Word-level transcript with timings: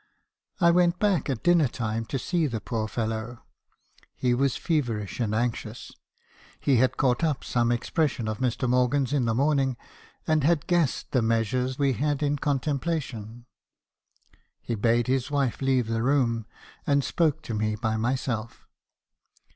I 0.59 0.71
went 0.71 0.97
back 0.97 1.29
at 1.29 1.43
dinner 1.43 1.67
time 1.67 2.05
to 2.05 2.17
see 2.17 2.47
the 2.47 2.59
poor 2.59 2.87
fellow. 2.87 3.43
He 4.15 4.33
was 4.33 4.57
feverish 4.57 5.19
and 5.19 5.35
anxious. 5.35 5.91
He 6.59 6.77
had 6.77 6.97
caught 6.97 7.23
up 7.23 7.43
some 7.43 7.71
expression 7.71 8.27
of 8.27 8.39
Mr. 8.39 8.67
Morgan's 8.67 9.13
in 9.13 9.25
the 9.25 9.35
morning, 9.35 9.77
and 10.25 10.43
had 10.43 10.65
guessed 10.65 11.11
the 11.11 11.21
measure 11.21 11.69
we 11.77 11.93
had 11.93 12.23
in 12.23 12.37
con 12.37 12.59
templation. 12.59 13.43
He 14.59 14.73
bade 14.73 15.05
his 15.05 15.29
wife 15.29 15.61
leave 15.61 15.85
the 15.85 16.01
room, 16.01 16.47
and 16.87 17.03
spoke 17.03 17.43
to 17.43 17.53
me 17.53 17.75
by 17.75 17.95
myself. 17.95 18.65